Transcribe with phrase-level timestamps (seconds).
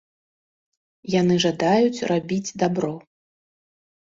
[1.21, 2.91] Яны жадаюць рабіць дабро.